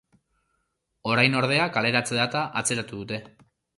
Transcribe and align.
Orain 1.11 1.37
ordea, 1.41 1.67
kaleratze-data 1.75 2.43
atzeratu 2.63 3.03
dute. 3.03 3.21